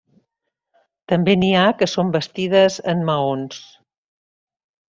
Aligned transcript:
També 1.11 1.35
n'hi 1.41 1.51
ha 1.59 1.67
que 1.81 1.89
són 1.93 2.11
bastides 2.17 2.81
en 2.95 3.07
maons. 3.11 3.63